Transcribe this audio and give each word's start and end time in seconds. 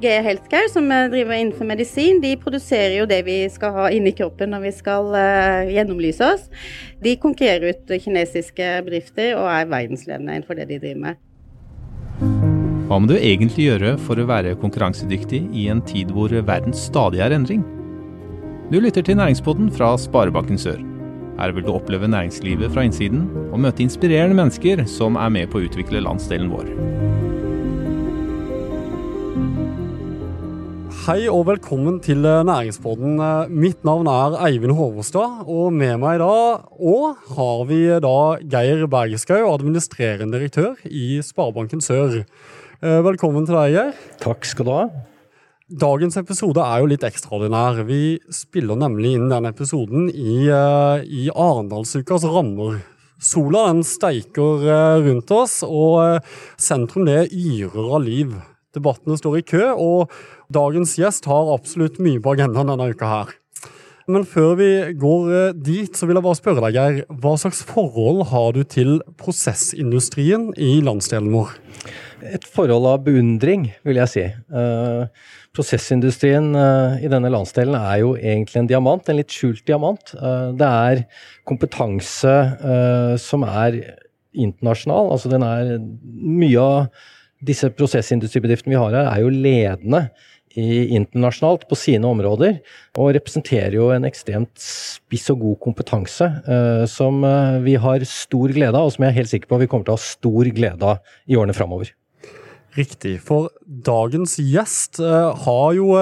GE 0.00 0.20
Healthcare, 0.24 0.68
som 0.72 0.86
driver 0.88 1.34
innenfor 1.36 1.68
medisin, 1.68 2.20
de 2.22 2.32
produserer 2.40 2.94
jo 2.96 3.08
det 3.08 3.20
vi 3.26 3.36
skal 3.52 3.74
ha 3.76 3.88
inni 3.92 4.14
kroppen 4.16 4.54
når 4.54 4.62
vi 4.64 4.72
skal 4.72 5.10
uh, 5.12 5.68
gjennomlyse 5.68 6.24
oss. 6.24 6.46
De 7.04 7.16
konkurrerer 7.20 7.74
ut 7.74 7.92
kinesiske 8.00 8.70
bedrifter 8.86 9.34
og 9.36 9.50
er 9.52 9.68
verdensledende 9.68 10.38
innenfor 10.38 10.56
det 10.56 10.70
de 10.70 10.80
driver 10.80 11.02
med. 11.04 11.20
Hva 12.90 12.98
må 12.98 13.06
du 13.06 13.18
egentlig 13.18 13.68
gjøre 13.68 13.92
for 14.02 14.18
å 14.18 14.26
være 14.26 14.56
konkurransedyktig 14.62 15.44
i 15.54 15.68
en 15.70 15.84
tid 15.86 16.10
hvor 16.16 16.32
verden 16.32 16.74
stadig 16.74 17.20
er 17.22 17.36
endring? 17.36 17.62
Du 18.72 18.80
lytter 18.80 19.04
til 19.04 19.20
Næringspodden 19.20 19.68
fra 19.74 19.92
Sparebanken 20.00 20.58
Sør. 20.58 20.80
Her 21.40 21.52
vil 21.56 21.64
du 21.64 21.72
oppleve 21.72 22.08
næringslivet 22.10 22.72
fra 22.72 22.84
innsiden 22.88 23.28
og 23.50 23.60
møte 23.62 23.84
inspirerende 23.84 24.36
mennesker 24.40 24.84
som 24.90 25.20
er 25.20 25.32
med 25.32 25.52
på 25.52 25.60
å 25.60 25.68
utvikle 25.68 26.02
landsdelen 26.04 26.50
vår. 26.52 27.29
Hei 31.10 31.24
og 31.26 31.40
velkommen 31.48 31.96
til 31.98 32.22
eh, 32.22 32.44
Næringspodden. 32.46 33.16
Eh, 33.18 33.48
mitt 33.50 33.80
navn 33.82 34.06
er 34.06 34.36
Eivind 34.46 34.76
Håvestad, 34.78 35.40
og 35.50 35.72
med 35.74 35.96
meg 35.98 36.20
i 36.20 36.20
dag 36.20 36.68
og 36.78 37.24
har 37.34 37.64
vi 37.66 37.78
da 38.04 38.12
Geir 38.52 38.84
Bergeskau, 38.86 39.40
administrerende 39.50 40.38
direktør 40.38 40.76
i 40.86 41.16
Sparebanken 41.26 41.82
Sør. 41.82 42.20
Eh, 42.20 43.00
velkommen 43.02 43.48
til 43.48 43.58
deg, 43.58 43.74
Geir. 43.74 43.90
Takk 44.22 44.46
skal 44.46 44.68
du 44.68 44.70
ha. 44.76 44.84
Dagens 45.82 46.20
episode 46.20 46.62
er 46.62 46.84
jo 46.84 46.92
litt 46.92 47.08
ekstraordinær. 47.08 47.82
Vi 47.90 48.20
spiller 48.30 48.78
nemlig 48.78 49.16
inn 49.18 49.26
den 49.34 49.50
episoden 49.50 50.06
i, 50.14 50.46
i 50.46 51.24
Arendalsukas 51.34 52.28
rammer. 52.30 52.84
Sola 53.18 53.66
den 53.72 53.82
steiker 53.82 54.62
rundt 55.08 55.34
oss, 55.34 55.58
og 55.66 56.22
sentrum 56.54 57.10
det 57.10 57.24
yrer 57.34 57.96
av 57.98 58.06
liv. 58.06 58.38
Debattene 58.76 59.18
står 59.18 59.40
i 59.40 59.46
kø, 59.46 59.64
og 59.74 60.12
dagens 60.52 60.96
gjest 61.00 61.26
har 61.30 61.54
absolutt 61.54 61.98
mye 62.02 62.22
på 62.22 62.36
agendaen 62.36 62.70
denne 62.70 62.90
uka 62.94 63.10
her. 63.10 63.36
Men 64.10 64.24
før 64.26 64.56
vi 64.58 64.70
går 64.98 65.32
eh, 65.34 65.50
dit, 65.54 65.90
så 65.94 66.08
vil 66.08 66.18
jeg 66.18 66.24
bare 66.24 66.38
spørre 66.38 66.62
deg, 66.64 66.76
Geir. 66.76 67.18
Hva 67.22 67.36
slags 67.38 67.60
forhold 67.66 68.24
har 68.30 68.54
du 68.56 68.62
til 68.66 68.96
prosessindustrien 69.20 70.50
i 70.58 70.78
landsdelen 70.84 71.30
vår? 71.34 71.52
Et 72.34 72.46
forhold 72.56 72.88
av 72.90 73.04
beundring, 73.06 73.68
vil 73.86 74.00
jeg 74.00 74.12
si. 74.12 74.24
Uh, 74.52 75.06
prosessindustrien 75.56 76.50
uh, 76.56 76.98
i 77.00 77.08
denne 77.12 77.30
landsdelen 77.32 77.76
er 77.78 78.02
jo 78.02 78.12
egentlig 78.18 78.60
en 78.60 78.68
diamant, 78.72 79.08
en 79.08 79.20
litt 79.20 79.32
skjult 79.32 79.62
diamant. 79.68 80.12
Uh, 80.18 80.50
det 80.58 80.68
er 80.68 81.04
kompetanse 81.48 82.34
som 83.20 83.46
er 83.48 83.78
internasjonal. 84.30 85.08
Altså 85.14 85.30
den 85.32 85.46
er 85.46 85.78
mye 85.80 86.60
av 86.60 87.08
disse 87.44 87.70
prosessindustribedriftene 87.76 88.74
vi 88.74 88.80
har 88.80 88.96
her, 88.96 89.08
er 89.10 89.24
jo 89.24 89.32
ledende 89.32 90.08
internasjonalt 90.58 91.68
på 91.70 91.78
sine 91.78 92.08
områder, 92.08 92.58
og 92.98 93.12
representerer 93.14 93.76
jo 93.76 93.90
en 93.94 94.06
ekstremt 94.08 94.58
spiss 94.58 95.30
og 95.30 95.44
god 95.44 95.60
kompetanse 95.62 96.26
eh, 96.26 96.84
som 96.90 97.22
uh, 97.22 97.60
vi 97.62 97.76
har 97.78 98.02
stor 98.08 98.50
glede 98.50 98.74
av, 98.74 98.88
og 98.88 98.94
som 98.94 99.06
jeg 99.06 99.12
er 99.12 99.20
helt 99.20 99.30
sikker 99.30 99.50
på 99.50 99.60
vi 99.62 99.70
kommer 99.70 99.86
til 99.86 99.94
å 99.94 100.00
ha 100.00 100.02
stor 100.02 100.50
glede 100.50 100.94
av 100.94 101.16
i 101.30 101.38
årene 101.38 101.54
framover. 101.54 101.94
Riktig, 102.74 103.16
for 103.26 103.48
dagens 103.66 104.36
gjest 104.42 105.00
eh, 105.02 105.30
har 105.44 105.70
jo 105.74 105.94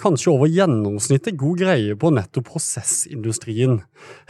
kanskje 0.00 0.32
over 0.32 0.48
gjennomsnittet 0.52 1.38
god 1.40 1.60
greie 1.60 1.96
på 2.00 2.12
nettopp 2.12 2.48
prosessindustrien. 2.54 3.80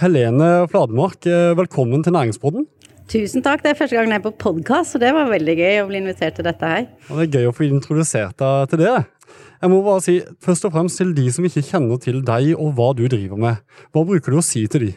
Helene 0.02 0.68
Fladmark, 0.70 1.26
velkommen 1.58 2.06
til 2.06 2.14
Næringspodden. 2.14 2.66
Tusen 3.10 3.42
takk. 3.42 3.64
Det 3.64 3.72
er 3.72 3.78
første 3.78 3.96
gang 3.96 4.12
jeg 4.12 4.20
er 4.20 4.22
på 4.22 4.30
podkast, 4.38 4.94
så 4.94 5.00
det 5.02 5.10
var 5.16 5.30
veldig 5.32 5.54
gøy 5.58 5.80
å 5.82 5.86
bli 5.88 5.98
invitert 5.98 6.36
til 6.38 6.46
dette 6.46 6.68
her. 6.70 6.84
Og 7.10 7.18
det 7.18 7.24
er 7.26 7.40
gøy 7.40 7.48
å 7.50 7.54
få 7.56 7.66
introdusert 7.66 8.36
deg 8.38 8.70
til 8.70 8.84
det. 8.84 8.92
Jeg 9.60 9.70
må 9.72 9.80
bare 9.84 10.02
si, 10.04 10.14
først 10.46 10.68
og 10.68 10.76
fremst 10.76 11.00
til 11.02 11.10
de 11.16 11.24
som 11.34 11.44
ikke 11.44 11.64
kjenner 11.66 11.98
til 12.00 12.20
deg 12.26 12.52
og 12.54 12.70
hva 12.78 12.92
du 12.94 13.02
driver 13.10 13.40
med. 13.42 13.58
Hva 13.90 14.04
bruker 14.06 14.32
du 14.32 14.38
å 14.38 14.44
si 14.46 14.62
til 14.70 14.86
de? 14.86 14.92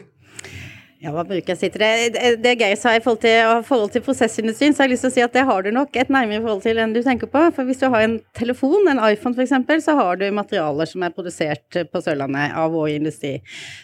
Ja, 1.04 1.10
hva 1.12 1.20
bruker 1.28 1.52
jeg 1.52 1.58
si 1.60 1.68
til 1.68 1.82
det? 1.82 2.36
Det 2.40 2.52
Geir 2.56 2.78
sa 2.80 2.94
i 2.96 3.00
forhold 3.04 3.20
til, 3.20 3.50
forhold 3.68 3.90
til 3.92 4.00
prosessindustrien, 4.06 4.72
så 4.72 4.80
har 4.80 4.86
jeg 4.88 4.94
lyst 4.94 5.04
til 5.04 5.10
å 5.10 5.14
si 5.18 5.24
at 5.26 5.34
det 5.36 5.42
har 5.44 5.64
du 5.66 5.68
nok 5.74 5.96
et 6.00 6.12
nærmere 6.12 6.40
forhold 6.40 6.62
til 6.64 6.78
enn 6.80 6.94
du 6.94 7.02
tenker 7.04 7.28
på. 7.28 7.42
For 7.52 7.68
hvis 7.68 7.82
du 7.82 7.90
har 7.92 8.06
en 8.06 8.14
telefon, 8.38 8.88
en 8.88 9.02
iPhone 9.04 9.36
f.eks., 9.36 9.84
så 9.84 9.96
har 9.98 10.16
du 10.22 10.24
materialer 10.32 10.88
som 10.88 11.04
er 11.04 11.12
produsert 11.12 11.76
på 11.92 12.02
Sørlandet 12.06 12.54
av 12.56 12.72
vår 12.72 12.94
industri. 12.94 13.34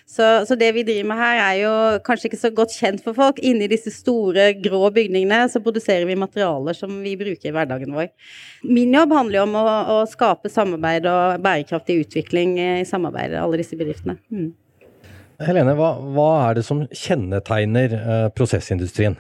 Så, 0.08 0.46
så, 0.48 0.56
det 0.56 0.70
vi 0.78 0.86
driver 0.88 1.10
med 1.10 1.20
her 1.20 1.42
er 1.42 1.58
jo 1.58 1.74
kanskje 2.06 2.30
ikke 2.30 2.40
så 2.40 2.52
godt 2.56 2.78
kjent 2.78 3.04
for 3.04 3.18
folk. 3.18 3.44
Inni 3.44 3.68
disse 3.68 3.92
store, 3.92 4.54
grå 4.64 4.86
bygningene 4.96 5.42
så 5.52 5.60
produserer 5.60 6.08
vi 6.08 6.16
materialer 6.16 6.78
som 6.78 7.02
vi 7.04 7.18
bruker 7.20 7.50
i 7.50 7.54
hverdagen 7.58 8.00
vår. 8.00 8.08
Min 8.64 8.96
jobb 8.96 9.12
handler 9.18 9.42
jo 9.42 9.44
om 9.44 9.60
å, 9.60 9.66
å 9.98 10.00
skape 10.08 10.48
samarbeid 10.48 11.12
og 11.12 11.44
bærekraftig 11.44 12.00
utvikling 12.06 12.56
i 12.64 12.72
samarbeidet, 12.88 13.42
alle 13.44 13.60
disse 13.60 13.76
bedriftene. 13.76 14.16
Mm. 14.32 14.50
Helene, 15.40 15.72
hva, 15.78 15.94
hva, 16.12 16.30
er 16.50 16.58
det 16.58 16.66
som 16.66 16.82
kjennetegner 16.92 17.94
uh, 17.96 18.26
prosessindustrien? 18.36 19.16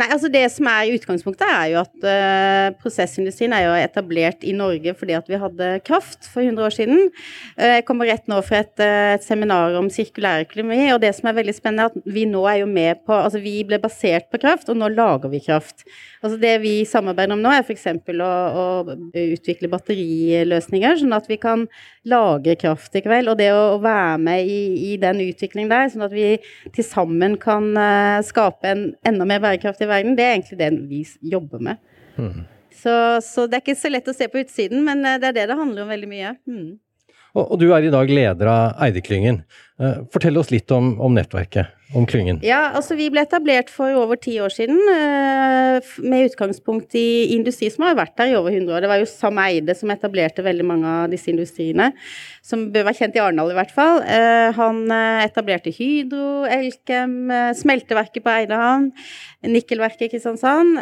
Nei, 0.00 0.06
altså 0.14 0.30
Det 0.32 0.46
som 0.48 0.68
er 0.70 0.86
i 0.88 0.94
utgangspunktet, 0.96 1.44
er 1.44 1.66
jo 1.74 1.80
at 1.82 2.04
uh, 2.06 2.76
prosessindustrien 2.80 3.52
er 3.52 3.66
jo 3.66 3.72
etablert 3.76 4.46
i 4.48 4.54
Norge 4.56 4.94
fordi 4.96 5.16
at 5.18 5.26
vi 5.28 5.40
hadde 5.40 5.68
kraft 5.84 6.24
for 6.30 6.40
100 6.40 6.64
år 6.64 6.72
siden. 6.72 7.10
Uh, 7.58 7.74
jeg 7.76 7.84
kommer 7.88 8.08
rett 8.08 8.30
nå 8.30 8.38
fra 8.46 8.62
et, 8.64 8.72
uh, 8.80 9.10
et 9.18 9.26
seminar 9.26 9.76
om 9.76 9.90
sirkulærøkonomi, 9.92 10.86
og 10.94 11.02
det 11.04 11.12
som 11.18 11.28
er 11.28 11.36
veldig 11.36 11.56
spennende, 11.56 11.90
er 11.90 11.92
at 11.92 12.14
vi 12.16 12.24
nå 12.30 12.46
er 12.48 12.62
jo 12.62 12.70
med 12.70 13.04
på 13.04 13.18
Altså 13.20 13.42
vi 13.42 13.58
ble 13.68 13.76
basert 13.82 14.30
på 14.32 14.40
kraft, 14.40 14.70
og 14.72 14.78
nå 14.80 14.88
lager 14.94 15.28
vi 15.28 15.42
kraft. 15.44 15.84
Altså 16.24 16.38
Det 16.40 16.54
vi 16.64 16.72
samarbeider 16.88 17.36
om 17.36 17.44
nå, 17.44 17.52
er 17.52 17.66
f.eks. 17.66 17.84
Å, 17.90 18.32
å 18.62 18.64
utvikle 19.20 19.68
batteriløsninger, 19.72 20.96
sånn 21.02 21.16
at 21.16 21.28
vi 21.28 21.36
kan 21.40 21.66
lagre 22.08 22.56
kraft 22.56 22.96
i 22.96 23.04
kveld. 23.04 23.28
Og 23.28 23.36
det 23.40 23.50
å, 23.52 23.60
å 23.76 23.82
være 23.84 24.16
med 24.24 24.48
i, 24.48 24.60
i, 24.88 24.96
den 25.00 25.20
utviklingen 25.26 25.72
der, 25.72 25.92
sånn 25.92 26.06
at 26.08 26.16
vi 26.16 26.32
til 26.72 26.86
sammen 26.86 27.36
kan 27.40 27.68
skape 28.24 28.68
en 28.72 28.84
enda 29.06 29.28
mer 29.28 29.42
bærekraftig 29.44 29.89
verden, 29.90 30.16
det 30.18 30.26
er 30.26 30.36
egentlig 30.36 30.60
det 30.60 30.70
vi 30.90 31.02
jobber 31.32 31.62
med. 31.70 31.80
Mm. 32.16 32.44
Så, 32.80 32.94
så, 33.24 33.48
det 33.50 33.58
er 33.58 33.64
ikke 33.64 33.80
så 33.80 33.90
lett 33.90 34.08
å 34.08 34.14
se 34.16 34.30
på 34.30 34.40
utsiden, 34.44 34.84
men 34.86 35.02
uh, 35.04 35.16
det 35.20 35.32
er 35.32 35.36
det 35.40 35.48
det 35.50 35.58
handler 35.58 35.84
om 35.84 35.92
veldig 35.92 36.10
mye. 36.10 36.36
Mm. 36.48 36.70
Og, 37.34 37.44
og, 37.44 37.56
du 37.60 37.68
er 37.74 37.86
i 37.86 37.92
dag 37.92 38.10
leder 38.10 38.50
av 38.50 38.80
Eideklyngen. 38.86 39.42
Uh, 39.80 40.06
fortell 40.14 40.40
oss 40.40 40.52
litt 40.54 40.70
om, 40.74 40.94
om 41.02 41.14
nettverket 41.14 41.76
om 41.94 42.06
klyngen? 42.06 42.38
Ja, 42.46 42.70
altså 42.76 42.94
Vi 42.98 43.08
ble 43.10 43.24
etablert 43.24 43.70
for 43.72 43.94
over 43.98 44.18
ti 44.20 44.36
år 44.42 44.52
siden 44.54 44.78
eh, 44.92 45.88
med 46.04 46.28
utgangspunkt 46.28 46.94
i 46.98 47.32
industri 47.34 47.70
som 47.72 47.86
har 47.86 47.96
vært 47.98 48.14
der 48.20 48.30
i 48.30 48.36
over 48.38 48.54
100 48.54 48.76
år. 48.76 48.84
Det 48.84 48.90
var 48.92 49.00
jo 49.02 49.08
Sam 49.10 49.40
Eide 49.42 49.74
som 49.78 49.90
etablerte 49.90 50.44
veldig 50.46 50.66
mange 50.66 50.92
av 51.00 51.10
disse 51.10 51.30
industriene, 51.32 51.90
som 52.46 52.68
bør 52.70 52.86
være 52.88 53.00
kjent 53.00 53.18
i 53.18 53.22
Arendal 53.22 53.50
i 53.50 53.58
hvert 53.58 53.74
fall. 53.74 54.04
Eh, 54.06 54.50
han 54.56 54.84
eh, 54.94 55.24
etablerte 55.26 55.74
Hydro, 55.74 56.46
Elkem, 56.50 57.16
smelteverket 57.58 58.24
på 58.24 58.34
Eidehavn, 58.36 58.90
nikkelverket 59.50 60.06
i 60.06 60.10
Kristiansand. 60.12 60.78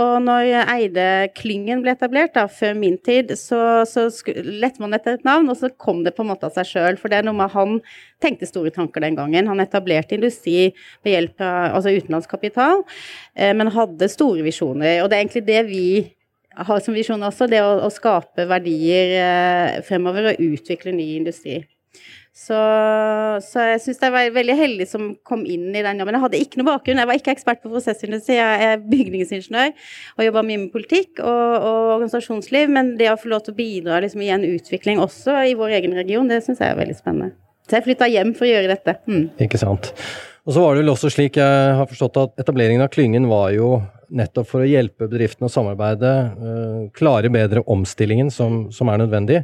Og 0.00 0.14
når 0.24 0.48
Eide-klyngen 0.72 1.82
ble 1.84 1.92
etablert, 1.92 2.34
da, 2.34 2.46
før 2.48 2.74
min 2.78 2.96
tid, 3.04 3.34
så, 3.38 3.84
så 3.88 4.08
lette 4.26 4.80
man 4.80 4.96
etter 4.96 5.18
et 5.18 5.26
navn, 5.28 5.50
og 5.52 5.58
så 5.60 5.70
kom 5.76 6.00
det 6.06 6.14
på 6.16 6.24
en 6.24 6.32
måte 6.32 6.48
av 6.48 6.56
seg 6.56 6.70
sjøl. 6.72 7.00
For 7.00 7.12
det 7.12 7.20
er 7.20 7.28
noe 7.28 7.36
med 7.36 7.52
han 7.52 7.78
tenkte 8.22 8.48
store 8.48 8.72
tanker 8.74 9.04
den 9.04 9.16
gangen. 9.18 9.50
Han 9.50 9.62
etablerte 9.62 10.18
industri 10.18 10.72
med 11.06 11.14
hjelp 11.14 11.42
av 11.46 11.78
altså 11.78 11.94
utenlandskapital, 11.94 12.84
kapital, 12.84 13.56
men 13.58 13.70
hadde 13.74 14.10
store 14.10 14.44
visjoner. 14.46 15.02
Og 15.02 15.10
det 15.10 15.16
er 15.16 15.24
egentlig 15.24 15.46
det 15.46 15.62
vi 15.68 15.88
har 16.58 16.82
som 16.82 16.96
visjon 16.96 17.22
også, 17.22 17.48
det 17.50 17.62
å, 17.62 17.74
å 17.86 17.90
skape 17.92 18.46
verdier 18.50 19.16
eh, 19.18 19.80
fremover 19.86 20.32
og 20.32 20.46
utvikle 20.48 20.94
ny 20.96 21.12
industri. 21.18 21.60
Så, 22.38 22.58
så, 23.42 23.64
jeg 23.72 23.80
syns 23.82 24.02
jeg 24.04 24.14
var 24.14 24.28
veldig 24.30 24.54
heldig 24.54 24.84
som 24.86 25.08
kom 25.26 25.40
inn 25.42 25.72
i 25.74 25.82
den 25.82 25.98
jobben. 25.98 26.14
Jeg 26.14 26.22
hadde 26.22 26.42
ikke 26.44 26.60
noe 26.60 26.68
bakgrunn, 26.68 27.00
jeg 27.02 27.10
var 27.10 27.18
ikke 27.18 27.34
ekspert 27.34 27.64
på 27.64 27.72
prosessindustri, 27.72 28.36
jeg 28.38 28.68
er 28.68 28.84
bygningsingeniør 28.84 29.74
og 29.74 30.28
jobba 30.28 30.44
mye 30.46 30.62
med 30.62 30.70
politikk 30.74 31.18
og, 31.18 31.56
og, 31.56 31.80
organisasjonsliv, 31.96 32.70
men 32.78 32.94
det 33.00 33.10
å 33.10 33.18
få 33.18 33.32
lov 33.34 33.42
til 33.46 33.56
å 33.56 33.58
bidra 33.58 33.98
liksom, 34.04 34.22
i 34.22 34.32
en 34.36 34.46
utvikling 34.46 35.02
også 35.02 35.34
i 35.50 35.58
vår 35.58 35.80
egen 35.80 35.98
region, 35.98 36.30
det 36.30 36.44
syns 36.46 36.62
jeg 36.62 36.76
er 36.76 36.78
veldig 36.78 36.98
spennende. 37.00 37.34
Så 37.68 37.78
jeg 37.78 37.84
flytta 37.84 38.08
hjem 38.08 38.32
for 38.36 38.48
å 38.48 38.50
gjøre 38.50 38.72
dette. 38.72 38.96
Mm. 39.08 39.28
Ikke 39.44 39.60
sant. 39.60 39.92
Og 40.48 40.54
så 40.56 40.64
var 40.64 40.74
det 40.74 40.82
vel 40.82 40.94
også 40.94 41.10
slik 41.12 41.36
jeg 41.36 41.72
har 41.76 41.88
forstått 41.90 42.16
at 42.22 42.40
etableringen 42.40 42.80
av 42.80 42.88
klyngen 42.92 43.28
var 43.28 43.50
jo 43.52 43.82
nettopp 44.08 44.48
for 44.48 44.64
å 44.64 44.68
hjelpe 44.68 45.04
bedriftene 45.04 45.50
å 45.50 45.52
samarbeide, 45.52 46.12
uh, 46.40 46.78
klare 46.96 47.28
bedre 47.32 47.60
omstillingen 47.68 48.30
som, 48.32 48.62
som, 48.72 48.88
er 48.88 49.02
nødvendig. 49.02 49.42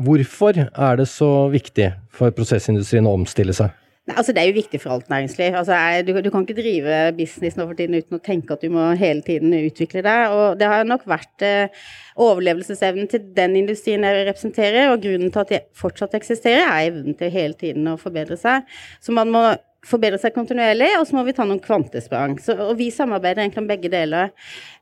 Hvorfor 0.00 0.62
er 0.64 0.96
det 0.96 1.08
så 1.12 1.50
viktig 1.52 1.90
for 2.08 2.32
prosessindustrien 2.32 3.08
å 3.08 3.12
omstille 3.18 3.52
seg? 3.56 3.74
Altså 4.06 4.32
Det 4.32 4.38
er 4.38 4.46
jo 4.46 4.60
viktig 4.60 4.78
for 4.80 4.94
alt 4.94 5.08
næringsliv. 5.10 5.54
Altså, 5.58 5.74
du, 6.06 6.12
du, 6.22 6.30
kan 6.30 6.44
ikke 6.46 6.62
drive 6.62 7.12
business 7.18 7.56
nå 7.58 7.64
for 7.66 7.74
tiden 7.74 7.98
uten 7.98 8.18
å 8.18 8.22
tenke 8.22 8.54
at 8.54 8.62
du 8.62 8.70
må 8.70 8.92
hele 8.94 9.24
tiden 9.26 9.54
utvikle 9.58 10.04
deg. 10.06 10.30
Og 10.30 10.60
det 10.60 10.68
har 10.70 10.86
nok 10.86 11.02
vært 11.10 11.42
eh, 11.42 11.88
overlevelsesevnen 12.14 13.10
til 13.10 13.24
den 13.34 13.56
industrien 13.58 14.06
jeg 14.06 14.28
representerer, 14.28 14.92
og 14.92 15.02
grunnen 15.02 15.32
til 15.34 15.42
at 15.42 15.50
de 15.50 15.60
fortsatt 15.74 16.14
eksisterer, 16.14 16.68
er 16.68 16.92
evnen 16.92 17.18
til 17.18 17.34
hele 17.34 17.58
tiden 17.58 17.90
å 17.90 17.98
forbedre 17.98 18.38
seg. 18.38 18.70
Så 19.02 19.16
man 19.16 19.34
må 19.34 19.42
forbedre 19.86 20.18
seg 20.20 20.34
kontinuerlig, 20.34 20.88
og 20.98 21.06
så 21.08 21.16
må 21.16 21.24
vi 21.26 21.34
ta 21.36 21.46
noen 21.46 21.62
kvantesprang. 21.62 22.36
Så, 22.42 22.56
og 22.58 22.74
vi 22.80 22.88
samarbeider 22.94 23.44
egentlig 23.44 23.62
om 23.62 23.68
begge 23.70 23.90
deler. 23.92 24.32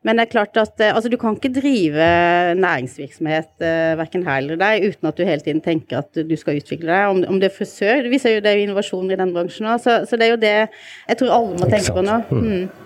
Men 0.05 0.19
det 0.19 0.27
er 0.27 0.33
klart 0.33 0.61
at 0.61 0.81
eh, 0.85 0.93
altså, 0.95 1.11
du 1.13 1.19
kan 1.21 1.37
ikke 1.39 1.53
drive 1.55 2.07
næringsvirksomhet 2.61 3.51
uh, 3.65 3.95
verken 4.01 4.25
her 4.27 4.43
eller 4.43 4.61
der 4.61 4.85
uten 4.85 5.09
at 5.09 5.19
du 5.19 5.25
hele 5.25 5.45
tiden 5.45 5.63
tenker 5.65 6.03
at 6.03 6.25
du 6.29 6.35
skal 6.41 6.61
utvikle 6.61 6.91
deg. 6.91 7.11
Om, 7.13 7.23
om 7.35 7.41
det 7.41 7.51
er 7.51 7.57
frisør, 7.57 8.09
Vi 8.13 8.21
ser 8.21 8.39
jo 8.39 8.45
det 8.45 8.53
er 8.53 8.65
innovasjon 8.65 9.13
i 9.13 9.21
den 9.21 9.35
bransjen 9.37 9.69
òg, 9.71 9.83
så, 9.85 10.01
så, 10.09 10.21
det 10.21 10.29
er 10.29 10.35
jo 10.35 10.41
det 10.43 10.57
jeg 10.57 11.21
tror 11.21 11.37
alle 11.39 11.61
må 11.61 11.71
tenke 11.71 11.95
på 11.97 12.05
nå. 12.05 12.19
Mm. 12.31 12.49
mm. 12.49 12.83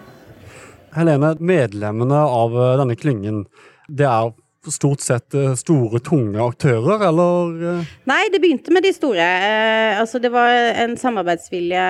Helene, 0.98 1.34
medlemmene 1.44 2.20
av 2.24 2.54
eh, 2.56 2.76
denne 2.80 2.96
klyngen, 2.98 3.42
det 3.88 4.06
er 4.08 4.30
stort 4.74 5.02
sett 5.04 5.34
eh, 5.36 5.54
store, 5.58 6.00
tunge 6.04 6.40
aktører, 6.42 7.04
eller? 7.08 7.54
Eh? 7.70 7.92
Nei, 8.08 8.20
det 8.32 8.40
begynte 8.42 8.72
med 8.74 8.84
de 8.86 8.92
store. 8.94 9.24
Eh, 9.24 9.98
altså 10.00 10.20
det 10.22 10.30
var 10.34 10.52
en 10.84 10.96
samarbeidsvilje 11.00 11.84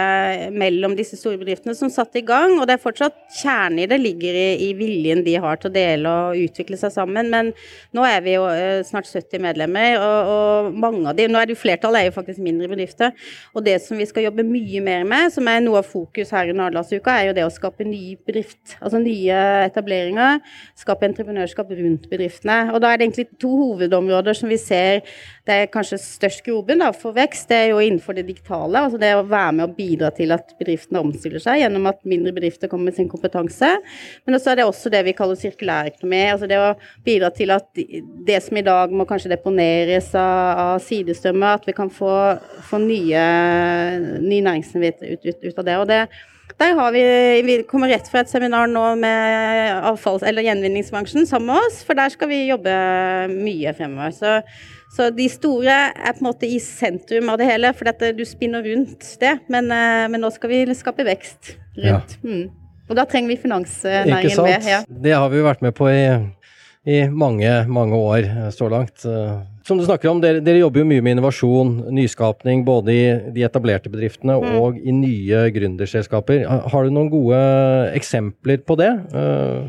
mellom 0.55 0.97
disse 0.99 1.19
store 1.19 1.41
bedriftene 1.41 1.77
som 1.79 1.93
satte 1.93 2.21
i 2.21 2.27
gang, 2.27 2.57
og 2.59 2.67
det 2.69 2.77
er 2.77 2.83
fortsatt 2.83 3.19
kjernen 3.41 3.83
i 3.85 3.89
det 3.91 4.01
ligger 4.03 4.37
i, 4.39 4.49
i, 4.69 4.73
viljen 4.79 5.25
de 5.27 5.37
har 5.43 5.61
til 5.61 5.71
å 5.71 5.75
dele 5.75 6.15
og 6.29 6.43
utvikle 6.49 6.79
seg 6.81 6.95
sammen. 6.95 7.31
Men 7.33 7.53
nå 7.97 8.07
er 8.09 8.23
vi 8.25 8.37
jo 8.37 8.47
snart 8.89 9.11
70 9.11 9.43
medlemmer, 9.45 9.99
og, 10.03 10.33
og 10.35 10.81
mange 10.87 11.05
av 11.11 11.19
de, 11.19 11.29
nå 11.31 11.41
er 11.41 11.49
det 11.49 11.57
jo 11.57 11.63
flertallet 11.63 12.03
er 12.03 12.11
jo 12.11 12.17
faktisk 12.17 12.43
mindre 12.45 12.71
bedrifter. 12.71 13.15
Og 13.55 13.65
det 13.67 13.79
som 13.85 13.99
vi 13.99 14.07
skal 14.09 14.29
jobbe 14.29 14.47
mye 14.47 14.83
mer 14.85 15.07
med, 15.09 15.33
som 15.35 15.49
er 15.51 15.63
noe 15.65 15.83
av 15.83 15.89
fokus 15.89 16.33
her 16.35 16.51
i 16.51 16.57
Nordlandsuka, 16.57 17.15
er 17.15 17.31
jo 17.31 17.37
det 17.39 17.47
å 17.47 17.53
skape 17.53 17.87
ny 17.87 18.17
bedrift. 18.27 18.77
Altså 18.79 19.01
nye 19.03 19.39
etableringer. 19.67 20.43
Skape 20.79 21.09
entreprenørskap 21.09 21.73
rundt 21.79 22.09
bedriftene. 22.11 22.59
Og 22.73 22.81
da 22.83 22.93
er 22.93 23.01
det 23.01 23.09
egentlig 23.09 23.29
to 23.41 23.51
hovedområder 23.51 24.37
som 24.37 24.53
vi 24.53 24.61
ser 24.61 25.03
det 25.49 25.57
er 25.57 25.71
kanskje 25.73 25.97
størst 26.03 26.43
grobunn 26.45 26.83
for 26.99 27.17
vekst. 27.17 27.47
Det 27.49 27.57
er 27.57 27.71
jo 27.71 27.81
innenfor 27.81 28.17
det 28.17 28.27
digitale. 28.29 28.83
altså 28.83 28.99
Det 29.01 29.15
å 29.17 29.25
være 29.25 29.55
med 29.57 29.65
og 29.65 29.77
bidra 29.79 30.11
til 30.13 30.35
at 30.37 30.53
bedriftene 30.59 31.01
omstiller 31.01 31.41
seg 31.41 31.63
gjennom 31.63 31.89
at 31.89 32.03
mindre 32.09 32.35
bedrifter 32.37 32.69
kommer 32.69 32.91
med 32.91 32.99
sin 32.99 33.09
kompetanse. 33.09 33.71
Men 34.27 34.37
også 34.37 34.53
er 34.53 34.61
det 34.61 34.69
også 34.69 34.93
det 34.93 35.03
vi 35.07 35.17
kaller 35.17 35.41
sirkulærøkonomi. 35.41 36.23
Altså 36.35 36.51
det 36.51 36.61
å 36.61 36.75
bidra 37.07 37.33
til 37.33 37.55
at 37.57 37.69
det 38.29 38.41
som 38.45 38.61
i 38.61 38.67
dag 38.67 38.93
må 38.93 39.09
kanskje 39.09 39.33
deponeres 39.33 40.13
av, 40.13 40.65
av 40.67 40.85
sidestrømmer, 40.85 41.57
at 41.57 41.69
vi 41.69 41.77
kan 41.77 41.93
få, 41.93 42.13
få 42.69 42.83
nye, 42.85 43.23
ny 44.21 44.43
næringsliv 44.45 44.91
ut, 44.91 45.07
ut, 45.25 45.47
ut, 45.49 45.55
av 45.57 45.65
det. 45.65 45.79
og 45.79 45.89
det 45.89 46.03
der 46.59 46.75
har 46.79 46.93
vi, 46.95 47.03
vi 47.47 47.57
kommer 47.69 47.91
rett 47.93 48.09
fra 48.11 48.23
et 48.25 48.31
seminar 48.31 48.71
nå 48.71 48.85
med 48.99 49.85
avfalls- 49.91 50.25
eller 50.27 50.47
gjenvinningsbransjen 50.47 51.27
sammen 51.29 51.53
med 51.53 51.69
oss, 51.69 51.83
for 51.87 51.99
der 51.99 52.11
skal 52.15 52.31
vi 52.31 52.47
jobbe 52.49 52.75
mye 53.33 53.75
fremover. 53.77 54.15
Så, 54.17 54.33
så 54.97 55.11
de 55.15 55.29
store 55.31 55.77
er 55.93 56.17
på 56.17 56.23
en 56.23 56.31
måte 56.31 56.49
i 56.49 56.59
sentrum 56.63 57.29
av 57.33 57.39
det 57.41 57.51
hele, 57.51 57.75
for 57.77 57.91
dette, 57.91 58.15
du 58.17 58.25
spinner 58.27 58.65
rundt 58.65 59.07
det. 59.21 59.37
Men, 59.53 59.71
eh, 59.75 60.07
men, 60.09 60.23
nå 60.25 60.33
skal 60.35 60.55
vi 60.55 60.65
skape 60.79 61.07
vekst 61.07 61.55
rundt. 61.77 62.17
Ja. 62.23 62.25
Mm. 62.25 62.49
Og 62.89 62.97
da 62.97 63.05
trenger 63.05 63.35
vi 63.35 63.43
finansnæringen 63.43 64.43
med. 64.49 64.67
Ja. 64.67 64.83
Det 64.89 65.13
har 65.13 65.29
vi 65.29 65.43
jo 65.43 65.47
vært 65.47 65.63
med 65.63 65.77
på 65.77 65.91
i, 65.93 66.03
i 66.89 67.03
mange, 67.13 67.53
mange 67.69 68.01
år 68.01 68.25
eh, 68.25 68.51
så 68.57 68.71
langt. 68.73 69.05
Som 69.69 69.77
du 69.77 69.85
snakker 69.85 70.09
om, 70.09 70.21
dere, 70.23 70.41
dere, 70.41 70.63
jobber 70.63 70.81
jo 70.81 70.89
mye 70.89 71.03
med 71.05 71.19
innovasjon, 71.19 71.73
nyskapning, 71.93 72.63
både 72.65 72.95
i 72.95 73.03
de 73.35 73.43
etablerte 73.45 73.91
bedriftene 73.93 74.39
mm. 74.41 74.55
og 74.57 74.79
i 74.81 74.95
nye 74.97 75.43
gründerselskaper. 75.53 76.47
Har 76.73 76.87
du 76.87 76.95
noen 76.95 77.11
gode 77.13 77.41
eksempler 77.99 78.63
på 78.65 78.79
det? 78.81 78.89
Uh, 79.13 79.69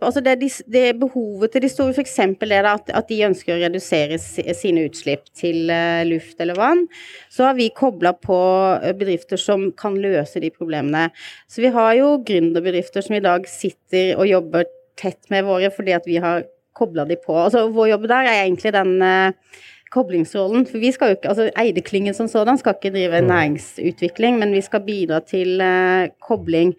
altså 0.00 0.22
det, 0.24 0.38
det, 0.72 0.84
behovet 1.02 1.52
til 1.52 1.66
de 1.66 1.70
store 1.74 1.92
f.eks. 1.92 2.16
det 2.40 2.62
at, 2.70 2.88
at, 2.88 3.10
de 3.10 3.20
ønsker 3.28 3.52
å 3.52 3.60
redusere 3.66 4.16
sine 4.16 4.86
utslipp 4.88 5.28
til 5.36 5.68
uh, 5.68 6.00
luft 6.08 6.40
eller 6.40 6.56
vann. 6.56 6.86
Så 7.28 7.44
har 7.44 7.60
vi 7.60 7.68
kobla 7.76 8.14
på 8.16 8.40
eh, 8.78 8.96
bedrifter 8.96 9.40
som 9.40 9.68
kan 9.76 10.00
løse 10.00 10.40
de 10.40 10.54
problemene. 10.56 11.10
Så 11.52 11.60
vi 11.66 11.74
har 11.76 11.92
jo 12.00 12.16
gründerbedrifter 12.24 13.04
som 13.04 13.20
i 13.20 13.24
dag 13.28 13.44
sitter 13.50 14.14
og 14.16 14.24
jobber 14.30 14.72
tett 14.96 15.28
med 15.28 15.44
våre 15.44 15.68
fordi 15.74 15.92
at 15.92 16.08
vi 16.08 16.16
har 16.22 16.46
kobla 16.74 17.06
de 17.08 17.16
på. 17.20 17.36
Altså, 17.46 17.68
vår 17.72 17.94
jobb 17.94 18.10
der 18.10 18.28
er 18.28 18.42
egentlig 18.42 18.74
den 18.74 18.98
uh, 19.02 19.60
koblingsrollen. 19.94 20.66
For 20.68 20.82
vi 20.82 20.92
skal 20.94 21.12
jo 21.12 21.18
ikke, 21.18 21.32
altså 21.32 21.48
Eideklyngen 21.60 22.16
som 22.16 22.28
sådan 22.30 22.60
skal 22.60 22.76
ikke 22.76 22.94
drive 22.94 23.22
mm. 23.22 23.32
næringsutvikling, 23.32 24.38
men 24.42 24.54
vi 24.54 24.62
skal 24.64 24.86
bidra 24.86 25.22
til 25.24 25.60
uh, 25.62 26.10
kobling. 26.22 26.74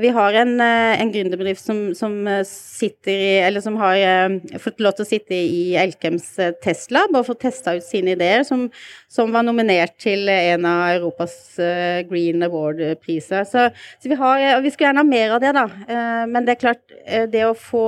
Vi 0.00 0.10
har 0.10 0.34
en, 0.40 0.56
uh, 0.58 1.00
en 1.00 1.10
gründerbedrift 1.14 1.62
som, 1.62 1.82
som, 1.94 2.16
sitter 2.48 3.12
i, 3.12 3.34
eller 3.46 3.62
som 3.62 3.76
har 3.78 4.00
uh, 4.02 4.58
fått 4.62 4.82
lov 4.82 4.96
til 4.96 5.06
å 5.06 5.10
sitte 5.12 5.38
i 5.38 5.76
Elkems 5.78 6.32
testlab 6.64 7.14
og 7.14 7.28
få 7.28 7.36
testa 7.38 7.76
ut 7.76 7.86
sine 7.86 8.16
ideer, 8.16 8.42
som, 8.48 8.66
som, 9.12 9.30
var 9.34 9.46
nominert 9.46 9.94
til 10.02 10.28
en 10.32 10.66
av 10.66 10.96
Europas 10.96 11.36
Green 12.10 12.42
Award-priser. 12.42 13.46
Så, 13.46 13.68
så, 14.00 14.10
vi 14.10 14.18
har, 14.18 14.48
og 14.56 14.64
vi 14.64 14.72
skulle 14.74 14.90
gjerne 14.90 15.04
ha 15.04 15.12
mer 15.12 15.36
av 15.36 15.44
det, 15.44 15.54
da. 15.54 15.68
men 16.30 16.46
det 16.46 16.56
er 16.56 16.64
klart, 16.64 16.98
det 17.30 17.46
å 17.46 17.54
få 17.58 17.84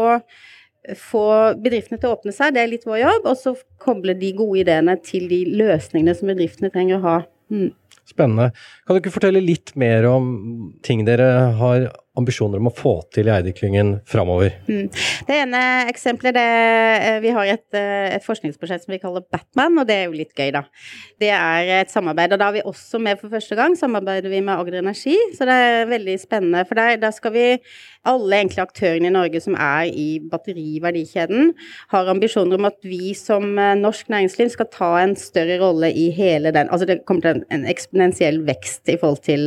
få 0.95 1.27
bedriftene 1.63 1.99
til 2.01 2.11
å 2.11 2.17
åpne 2.17 2.35
seg, 2.35 2.55
det 2.55 2.63
er 2.63 2.71
litt 2.71 2.87
vår 2.87 3.01
jobb. 3.03 3.27
Og 3.33 3.41
så 3.41 3.55
koble 3.83 4.15
de 4.19 4.33
gode 4.37 4.63
ideene 4.63 4.97
til 5.03 5.27
de 5.33 5.43
løsningene 5.59 6.15
som 6.17 6.31
bedriftene 6.31 6.73
trenger 6.75 6.99
å 6.99 7.05
ha. 7.07 7.17
Mm. 7.53 7.71
Spennende. 8.07 8.53
Kan 8.87 8.95
du 8.95 9.03
ikke 9.03 9.17
fortelle 9.17 9.43
litt 9.43 9.73
mer 9.79 10.07
om 10.09 10.27
ting 10.87 11.03
dere 11.09 11.31
har 11.59 11.89
ambisjoner 12.17 12.61
om 12.61 12.71
å 12.71 12.75
få 12.75 12.95
til 13.15 13.29
i 13.29 13.33
Eide-klyngen 13.35 13.97
framover? 14.09 14.55
Mm. 14.69 14.89
Det 15.29 15.37
ene 15.37 15.63
eksempelet 15.91 16.37
det, 16.37 16.45
eh, 16.45 17.21
Vi 17.21 17.31
har 17.31 17.45
et, 17.47 17.75
eh, 17.75 18.15
et, 18.17 18.25
forskningsprosjekt 18.25 18.85
som 18.85 18.93
vi 18.93 18.99
kaller 18.99 19.25
Batman, 19.31 19.79
og 19.79 19.87
det 19.87 19.97
er 19.97 20.05
jo 20.07 20.17
litt 20.17 20.35
gøy, 20.35 20.53
da. 20.53 20.63
Det 21.21 21.31
er 21.31 21.81
et 21.81 21.91
samarbeid, 21.91 22.33
og 22.33 22.39
da 22.39 22.45
har 22.47 22.53
vi 22.53 22.63
også 22.63 23.01
med 23.01 23.21
for 23.21 23.29
første 23.29 23.57
gang 23.57 23.77
samarbeider 23.77 24.31
vi 24.31 24.41
med 24.41 24.57
Agder 24.57 24.79
Energi, 24.79 25.17
så 25.35 25.45
det 25.49 25.57
er 25.57 25.87
veldig 25.87 26.17
spennende. 26.21 26.67
For 26.67 26.75
der, 26.75 26.97
der 26.97 27.11
skal 27.11 27.33
vi 27.33 27.59
alle 28.05 28.37
egentlig 28.37 28.63
aktørene 28.63 29.07
i 29.07 29.15
Norge 29.15 29.41
som 29.43 29.55
er 29.55 29.91
i 29.91 30.21
batteriverdikjeden, 30.21 31.55
har 31.91 32.07
ambisjoner 32.07 32.57
om 32.57 32.65
at 32.65 32.79
vi 32.83 33.13
som 33.15 33.59
eh, 33.59 33.75
norsk 33.75 34.09
næringsliv 34.09 34.51
skal 34.55 34.71
ta 34.73 34.93
en 35.03 35.17
større 35.17 35.61
rolle 35.61 35.93
i 35.93 36.11
hele 36.11 36.53
den 36.53 36.69
Altså 36.71 36.87
det 36.87 37.05
kommer 37.07 37.23
til 37.23 37.31
en, 37.37 37.45
en 37.51 37.67
eksponentiell 37.67 38.41
vekst 38.47 38.89
i 38.89 38.97
forhold 38.97 39.23
til 39.23 39.47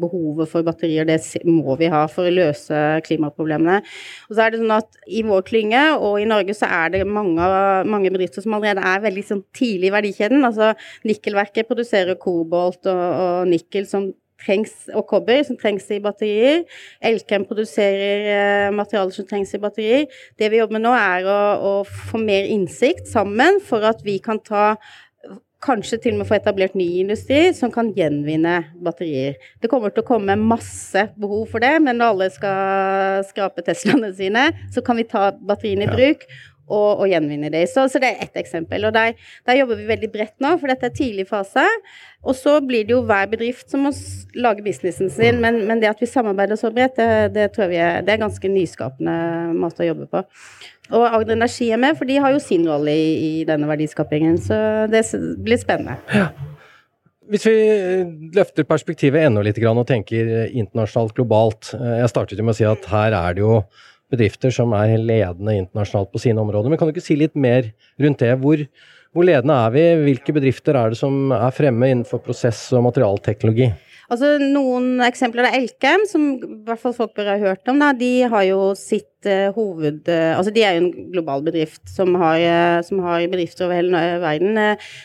behovet 0.00 0.48
for 0.48 0.62
batterier, 0.62 1.04
det 1.04 1.20
må 1.44 1.76
vi 1.76 1.86
ha 1.92 2.03
for 2.12 2.28
å 2.28 2.34
løse 2.34 2.82
klimaproblemene. 3.06 3.80
Og 4.28 4.34
så 4.34 4.46
er 4.46 4.54
det 4.54 4.62
sånn 4.62 4.74
at 4.76 5.00
i 5.06 5.22
vår 5.26 5.46
klynge 5.48 5.84
og 5.98 6.18
i 6.22 6.28
Norge 6.28 6.56
så 6.56 6.70
er 6.70 6.96
det 6.96 7.04
mange, 7.08 7.46
mange 7.90 8.12
bedrifter 8.14 8.44
som 8.44 8.56
allerede 8.58 8.84
er 8.84 9.06
veldig 9.06 9.24
sånn 9.28 9.44
tidlig 9.56 9.90
i 9.90 9.94
verdikjeden. 9.94 10.44
Altså 10.46 10.74
Nikkelverket 11.08 11.70
produserer 11.70 12.20
kobolt 12.20 12.86
og, 12.90 13.02
og 13.24 13.50
nikkel 13.50 13.88
som 13.90 14.12
trengs, 14.44 14.72
og 14.94 15.06
kobber 15.08 15.42
som 15.46 15.58
trengs 15.60 15.86
i 15.94 16.00
batterier. 16.02 16.64
Elkem 17.04 17.46
produserer 17.48 18.28
eh, 18.34 18.74
materialer 18.74 19.14
som 19.14 19.26
trengs 19.28 19.54
i 19.54 19.60
batterier. 19.62 20.06
Det 20.38 20.50
vi 20.52 20.60
jobber 20.60 20.78
med 20.78 20.86
nå, 20.86 20.94
er 20.96 21.28
å, 21.28 21.38
å, 21.70 21.74
få 22.10 22.20
mer 22.22 22.48
innsikt 22.50 23.08
sammen 23.10 23.60
for 23.64 23.86
at 23.86 24.04
vi 24.06 24.18
kan 24.22 24.40
ta 24.44 24.74
Kanskje 25.64 25.96
til 26.02 26.12
og 26.12 26.20
med 26.20 26.28
få 26.28 26.36
etablert 26.36 26.74
ny 26.76 26.86
industri 27.00 27.38
som 27.56 27.70
kan 27.72 27.88
gjenvinne 27.96 28.58
batterier. 28.84 29.38
Det 29.62 29.70
kommer 29.72 29.94
til 29.94 30.04
å 30.04 30.08
komme 30.10 30.36
masse 30.36 31.06
behov 31.16 31.46
for 31.54 31.64
det, 31.64 31.72
men 31.80 31.96
når 32.00 32.12
alle 32.12 32.28
skal 32.34 33.24
skrape 33.30 33.64
Teslaene 33.64 34.12
sine, 34.16 34.50
så 34.74 34.84
kan 34.84 35.00
vi 35.00 35.06
ta 35.08 35.30
batteriene 35.40 35.88
i 35.88 35.94
bruk 35.94 36.26
og, 36.68 37.04
og 37.04 37.08
gjenvinne 37.10 37.50
dem. 37.52 37.66
Så, 37.70 37.86
så, 37.92 38.00
det 38.02 38.12
er 38.12 38.26
ett 38.26 38.38
eksempel. 38.40 38.86
Og 38.88 38.94
der, 38.96 39.14
der, 39.46 39.58
jobber 39.60 39.80
vi 39.80 39.88
veldig 39.88 40.10
bredt 40.12 40.36
nå, 40.44 40.54
for 40.60 40.72
dette 40.72 40.88
er 40.90 40.96
tidlig 40.96 41.26
fase. 41.28 41.64
Og 42.24 42.36
så 42.38 42.56
blir 42.64 42.86
det 42.88 42.94
jo 42.94 43.02
hver 43.04 43.28
bedrift 43.32 43.70
som 43.70 43.84
må 43.84 43.92
lage 44.38 44.64
businessen 44.64 45.12
sin, 45.12 45.42
men, 45.44 45.60
men 45.68 45.82
det 45.82 45.90
at 45.90 46.00
vi 46.00 46.08
samarbeider 46.08 46.56
så 46.60 46.72
bredt, 46.72 46.96
det, 46.96 47.34
det 47.36 47.50
tror 47.52 47.72
jeg 47.72 47.82
er, 47.84 48.06
det 48.06 48.14
er 48.14 48.22
ganske 48.24 48.48
nyskapende 48.48 49.18
måte 49.58 49.84
å 49.84 49.90
jobbe 49.90 50.08
på. 50.12 50.24
Og 50.92 51.04
Agder 51.08 51.36
Energi 51.36 51.70
er 51.72 51.80
med, 51.80 51.96
for 51.96 52.08
de 52.08 52.18
har 52.20 52.32
jo 52.34 52.42
sin 52.42 52.66
rolle 52.68 52.92
i, 52.92 53.12
i 53.40 53.44
denne 53.48 53.68
verdiskapingen. 53.68 54.36
Så 54.40 54.56
det 54.92 55.04
blir 55.44 55.60
spennende. 55.60 55.96
Hvis 57.32 57.46
vi 57.48 57.56
løfter 58.36 58.66
perspektivet 58.68 59.24
enda 59.24 59.40
litt 59.44 59.56
og 59.64 59.86
tenker 59.88 60.50
internasjonalt, 60.52 61.14
globalt. 61.16 61.72
Eh, 61.72 62.00
jeg 62.02 62.12
startet 62.12 62.38
jo 62.40 62.44
med 62.44 62.52
å 62.52 62.58
si 62.58 62.66
at 62.68 62.88
her 62.90 63.16
er 63.16 63.36
det 63.36 63.44
jo 63.44 63.62
bedrifter 64.14 64.54
som 64.54 64.72
er 64.78 64.96
ledende 64.98 65.58
internasjonalt 65.60 66.12
på 66.14 66.22
sine 66.22 66.42
områder. 66.42 66.70
Men 66.70 66.80
kan 66.80 66.88
du 66.88 66.94
ikke 66.94 67.04
si 67.04 67.18
litt 67.20 67.36
mer 67.36 67.72
rundt 68.00 68.22
det? 68.24 68.34
Hvor, 68.42 68.64
hvor 69.14 69.28
ledende 69.28 69.58
er 69.66 69.74
vi? 69.74 69.88
Hvilke 70.08 70.36
bedrifter 70.36 70.78
er 70.78 70.94
det 70.94 71.00
som 71.00 71.34
er 71.36 71.54
fremme 71.54 71.90
innenfor 71.92 72.22
prosess- 72.24 72.70
og 72.74 72.86
materialteknologi? 72.88 73.72
Altså 74.12 74.34
Noen 74.40 75.00
eksempler 75.06 75.48
er 75.48 75.56
Elkem, 75.58 76.04
som 76.08 76.26
i 76.36 76.48
hvert 76.66 76.80
fall 76.82 76.94
folk 76.96 77.14
bør 77.16 77.30
ha 77.32 77.36
hørt 77.40 77.70
om. 77.70 77.80
Da. 77.80 77.92
De 77.96 78.12
har 78.30 78.44
jo 78.50 78.72
sitt 78.76 79.28
uh, 79.28 79.48
hoved... 79.56 80.02
Uh, 80.10 80.36
altså 80.36 80.52
De 80.54 80.64
er 80.64 80.76
jo 80.76 80.84
en 80.84 81.08
global 81.14 81.44
bedrift 81.46 81.82
som 81.88 82.12
har, 82.20 82.36
uh, 82.42 82.84
som 82.84 83.00
har 83.06 83.24
bedrifter 83.32 83.66
over 83.66 83.80
hele 83.80 84.04
verden. 84.22 84.60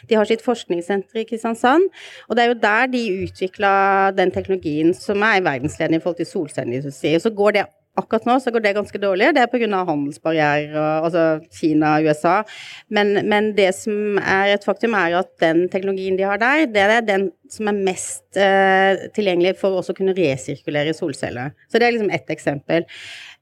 de 0.10 0.20
har 0.20 0.28
sitt 0.28 0.44
forskningssenter 0.44 1.22
i 1.22 1.28
Kristiansand. 1.30 1.88
Og 2.28 2.36
det 2.36 2.44
er 2.44 2.52
jo 2.52 2.60
der 2.60 2.92
de 2.92 3.06
utvikla 3.24 3.74
den 4.18 4.36
teknologien 4.36 4.94
som 4.98 5.24
er 5.24 5.46
verdensledende 5.48 6.02
i 6.02 6.04
forhold 6.04 6.20
til 6.20 6.32
solcelleindustri. 6.34 7.16
Og 7.16 7.24
så 7.24 7.32
går 7.32 7.56
det 7.56 7.68
Akkurat 7.98 8.28
nå 8.30 8.36
så 8.40 8.52
går 8.54 8.62
det 8.64 8.76
ganske 8.78 9.00
dårlig, 9.02 9.32
det 9.36 9.42
er 9.42 9.50
pga. 9.50 9.82
handelsbarrierer, 9.88 10.76
altså 11.04 11.24
Kina 11.52 11.96
og 11.98 12.06
USA. 12.06 12.36
Men, 12.88 13.18
men, 13.28 13.52
det 13.58 13.72
som 13.76 14.20
er 14.22 14.54
et 14.54 14.68
faktum, 14.68 14.94
er 14.94 15.18
at 15.20 15.32
den 15.42 15.66
teknologien 15.74 16.18
de 16.18 16.28
har 16.28 16.38
der, 16.38 16.68
det 16.70 16.84
er 16.86 17.02
den 17.02 17.32
som 17.50 17.68
er 17.68 17.82
mest 17.90 18.38
eh, 18.38 19.10
tilgjengelig 19.16 19.58
for 19.60 19.82
å 19.82 19.96
kunne 19.98 20.16
resirkulere 20.16 20.94
solceller. 20.94 21.56
Så 21.68 21.82
det 21.82 21.90
er 21.90 21.98
liksom 21.98 22.14
ett 22.14 22.30
eksempel. 22.30 22.86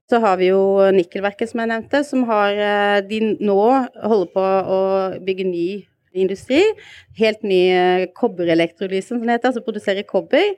Så 0.08 0.22
har 0.24 0.39
vi 0.39 0.48
jo 0.54 0.62
nikkelverket, 0.96 1.51
som 1.51 1.62
jeg 1.62 1.74
nevnte, 1.74 2.04
som 2.08 2.24
har 2.30 2.56
eh, 2.56 3.01
De 3.04 3.20
nå 3.44 3.60
holder 3.60 4.32
på 4.34 4.48
å 4.77 4.82
bygge 5.27 5.50
ny 5.50 5.68
industri. 6.18 6.63
Helt 7.20 7.44
ny 7.44 7.62
eh, 7.75 8.08
kobberelektrolyse, 8.16 9.12
som 9.12 9.27
det 9.27 9.38
heter, 9.38 9.51
altså 9.51 9.66
produserer 9.66 10.08
kobber 10.08 10.56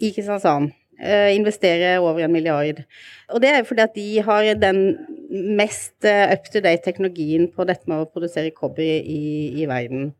i 0.00 0.12
Kristiansand. 0.12 0.76
Uh, 1.00 1.30
investere 1.32 1.94
over 1.96 2.20
en 2.20 2.32
milliard. 2.32 2.82
Og 3.32 3.40
det 3.40 3.48
er 3.48 3.62
fordi 3.64 3.84
at 3.86 3.94
de 3.96 4.08
har 4.26 4.48
den 4.60 4.80
mest 5.56 5.94
uh, 6.04 6.28
up 6.28 6.50
to 6.52 6.60
date 6.60 6.84
teknologien 6.84 7.46
på 7.48 7.64
dette 7.64 7.88
med 7.88 8.02
å 8.02 8.08
produsere 8.10 8.52
kobber 8.52 8.84
i, 8.84 9.62
i 9.62 9.68
verden. 9.70 10.10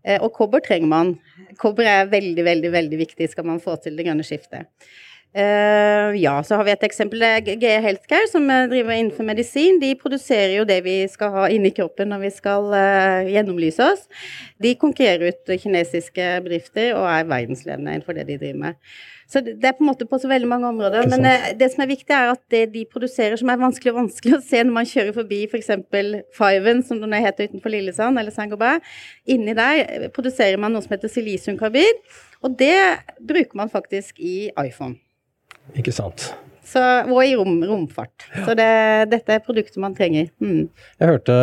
Uh, 0.00 0.16
og 0.22 0.30
kobber 0.38 0.64
trenger 0.64 0.88
man. 0.88 1.12
Kobber 1.60 1.84
er 1.90 2.08
veldig, 2.08 2.44
veldig, 2.46 2.72
veldig 2.72 3.00
viktig 3.02 3.28
skal 3.34 3.50
man 3.50 3.60
få 3.60 3.76
til 3.84 3.98
det 3.98 4.08
grønne 4.08 4.24
skiftet. 4.24 4.70
Ja, 5.34 6.34
så 6.46 6.58
har 6.58 6.66
vi 6.66 6.70
et 6.70 6.84
eksempel. 6.86 7.22
Det 7.24 7.30
er 7.30 7.62
GE 7.62 7.72
Healthcare, 7.82 8.28
som 8.30 8.46
driver 8.70 8.94
innenfor 8.94 9.26
medisin. 9.26 9.80
De 9.82 9.94
produserer 9.98 10.54
jo 10.60 10.66
det 10.68 10.76
vi 10.84 11.00
skal 11.10 11.32
ha 11.34 11.48
inni 11.50 11.72
kroppen 11.74 12.12
når 12.12 12.22
vi 12.22 12.30
skal 12.36 12.70
gjennomlyse 13.32 13.88
oss. 13.88 14.06
De 14.62 14.76
konkurrerer 14.78 15.32
ut 15.32 15.56
kinesiske 15.58 16.28
bedrifter 16.44 16.94
og 16.94 17.08
er 17.10 17.26
verdensledende 17.26 17.96
innenfor 17.96 18.14
det 18.14 18.28
de 18.30 18.38
driver 18.38 18.62
med. 18.68 18.80
Så 19.30 19.40
det 19.40 19.64
er 19.64 19.74
på 19.76 19.84
en 19.84 19.88
måte 19.88 20.06
på 20.08 20.18
så 20.20 20.28
veldig 20.28 20.48
mange 20.48 20.68
områder. 20.68 21.08
Men 21.10 21.24
uh, 21.26 21.46
det 21.58 21.70
som 21.72 21.84
er 21.84 21.90
viktig, 21.90 22.12
er 22.12 22.32
at 22.34 22.42
det 22.52 22.64
de 22.74 22.84
produserer 22.90 23.38
som 23.40 23.50
er 23.50 23.60
vanskelig 23.60 23.94
og 23.94 24.00
vanskelig 24.02 24.36
å 24.38 24.42
se 24.44 24.60
når 24.62 24.76
man 24.76 24.90
kjører 24.90 25.16
forbi 25.16 25.40
f.eks. 25.48 25.72
For 26.36 26.52
Fiven, 26.54 26.84
som 26.86 27.00
den 27.02 27.16
heter 27.24 27.48
utenfor 27.48 27.72
Lillesand, 27.72 28.20
eller 28.20 28.34
Saint-Gobain, 28.34 28.84
inni 29.26 29.56
der 29.56 29.80
eh, 29.84 30.06
produserer 30.14 30.60
man 30.60 30.76
noe 30.76 30.84
som 30.84 30.94
heter 30.94 31.12
silisiumkarbid. 31.12 32.04
Og 32.44 32.58
det 32.60 32.76
bruker 33.18 33.64
man 33.64 33.72
faktisk 33.72 34.20
i 34.20 34.50
iPhone. 34.60 35.00
Ikke 35.78 35.94
sant. 35.94 36.32
Så, 36.64 36.80
og 36.80 37.20
i 37.22 37.34
rom, 37.36 37.58
romfart. 37.68 38.26
Ja. 38.32 38.44
Så 38.46 38.54
det, 38.58 38.68
dette 39.12 39.36
er 39.36 39.42
produkter 39.44 39.82
man 39.84 39.94
trenger. 39.96 40.30
Mm. 40.42 40.66
Jeg 41.00 41.10
hørte 41.10 41.36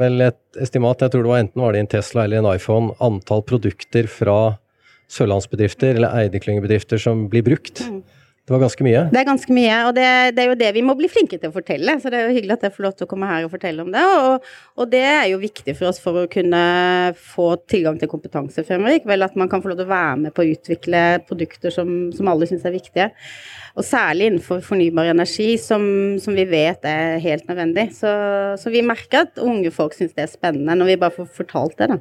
vel 0.00 0.26
et 0.26 0.60
estimat, 0.60 1.00
jeg 1.00 1.14
tror 1.14 1.24
det 1.24 1.32
var 1.32 1.42
enten 1.44 1.64
var 1.64 1.76
det 1.76 1.82
en 1.84 1.90
Tesla 1.96 2.26
eller 2.26 2.42
en 2.42 2.50
iPhone, 2.50 2.92
antall 3.04 3.44
produkter 3.46 4.10
fra 4.10 4.38
sørlandsbedrifter 5.12 5.96
eller 5.96 6.14
Eideklyngebedrifter 6.24 7.00
som 7.00 7.28
blir 7.32 7.46
brukt. 7.46 7.84
Mm. 7.86 8.02
Det 8.46 8.54
var 8.54 8.60
ganske 8.62 8.84
mye? 8.86 9.00
Det 9.10 9.18
er 9.18 9.26
ganske 9.26 9.54
mye, 9.56 9.76
og 9.88 9.94
det, 9.96 10.02
det, 10.36 10.42
er 10.44 10.52
jo 10.52 10.58
det 10.60 10.68
vi 10.76 10.82
må 10.86 10.94
bli 10.94 11.08
flinke 11.10 11.34
til 11.34 11.50
å 11.50 11.54
fortelle. 11.54 11.96
Så 11.98 12.12
det 12.12 12.20
er 12.20 12.28
jo 12.28 12.34
hyggelig 12.36 12.54
at 12.54 12.66
jeg 12.68 12.74
får 12.76 12.84
lov 12.84 12.92
til 12.94 13.06
å 13.08 13.08
komme 13.10 13.26
her 13.26 13.42
og 13.42 13.50
fortelle 13.50 13.82
om 13.82 13.88
det. 13.90 14.02
Og, 14.20 14.44
og 14.78 14.92
det 14.92 15.00
er 15.02 15.24
jo 15.32 15.40
viktig 15.42 15.72
for 15.74 15.90
oss 15.90 15.98
for 15.98 16.20
å 16.20 16.28
kunne 16.30 16.60
få 17.18 17.48
tilgang 17.66 17.98
til 17.98 18.10
kompetanse 18.12 18.62
fremover. 18.68 19.00
Vel 19.10 19.26
at 19.26 19.34
man 19.34 19.50
kan 19.50 19.64
få 19.64 19.72
lov 19.72 19.80
til 19.80 19.88
å 19.88 19.90
være 19.90 20.20
med 20.22 20.34
på 20.36 20.44
å 20.44 20.52
utvikle 20.52 21.00
produkter 21.26 21.74
som, 21.74 21.90
som 22.14 22.30
alle 22.30 22.46
syns 22.46 22.68
er 22.70 22.76
viktige. 22.76 23.08
Og 23.74 23.88
særlig 23.88 24.30
innenfor 24.30 24.62
fornybar 24.62 25.10
energi, 25.10 25.48
som, 25.58 25.82
som 26.22 26.38
vi 26.38 26.44
vet 26.46 26.86
er 26.86 27.18
helt 27.24 27.50
nødvendig. 27.50 27.88
Så, 27.98 28.12
så 28.62 28.70
vi 28.70 28.84
merker 28.86 29.24
at 29.24 29.42
unge 29.42 29.74
folk 29.74 29.98
syns 29.98 30.14
det 30.14 30.22
er 30.28 30.30
spennende 30.30 30.78
når 30.78 30.92
vi 30.92 31.00
bare 31.02 31.16
får 31.18 31.32
fortalt 31.42 31.74
det, 31.82 31.90
da. 31.96 31.98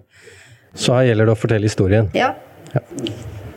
Så 0.78 0.94
her 0.94 1.10
gjelder 1.10 1.32
det 1.32 1.34
å 1.34 1.42
fortelle 1.42 1.74
historien? 1.74 2.14
Ja. 2.14 2.36
Ja. 2.76 2.86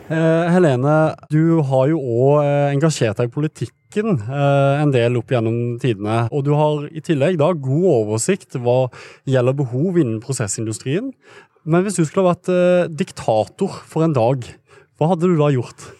Eh, 0.09 0.45
Helene, 0.49 0.93
du 1.29 1.59
har 1.69 1.89
jo 1.91 1.99
òg 2.01 2.39
eh, 2.41 2.71
engasjert 2.73 3.19
deg 3.19 3.29
i 3.29 3.33
politikken 3.33 4.15
eh, 4.17 4.79
en 4.81 4.89
del 4.93 5.19
opp 5.19 5.29
gjennom 5.29 5.75
tidene. 5.81 6.23
Og 6.33 6.47
du 6.47 6.55
har 6.57 6.87
i 6.89 7.03
tillegg 7.05 7.37
da 7.37 7.51
god 7.53 7.85
oversikt 7.91 8.57
hva 8.57 8.87
gjelder 9.29 9.59
behov 9.59 9.99
innen 10.01 10.17
prosessindustrien. 10.23 11.11
Men 11.69 11.85
hvis 11.85 11.99
du 11.99 12.07
skulle 12.07 12.25
ha 12.25 12.33
vært 12.33 12.97
diktator 12.97 13.83
for 13.85 14.07
en 14.07 14.15
dag, 14.17 14.47
hva 14.97 15.11
hadde 15.11 15.29
du 15.29 15.37
da 15.37 15.51
gjort? 15.53 15.91